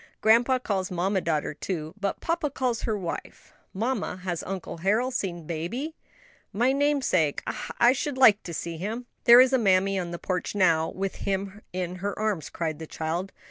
Grandpa 0.19 0.57
calls 0.57 0.89
mamma 0.89 1.21
daughter 1.21 1.53
too, 1.53 1.93
but 1.95 2.19
papa 2.21 2.49
calls 2.49 2.81
her 2.85 2.97
wife. 2.97 3.53
Mamma, 3.71 4.17
has 4.23 4.41
Uncle 4.47 4.77
Harold 4.79 5.13
seen 5.13 5.45
baby?" 5.45 5.95
"My 6.51 6.71
namesake! 6.71 7.43
ah, 7.45 7.69
I 7.79 7.93
should 7.93 8.17
like 8.17 8.41
to 8.41 8.51
see 8.55 8.77
him." 8.77 9.05
"There 9.25 9.39
is 9.39 9.53
mammy 9.53 9.99
on 9.99 10.09
the 10.09 10.17
porch 10.17 10.55
now, 10.55 10.89
with 10.89 11.17
him 11.17 11.61
in 11.71 11.97
her 11.97 12.17
arms," 12.17 12.49
cried 12.49 12.79
the 12.79 12.87
child. 12.87 13.31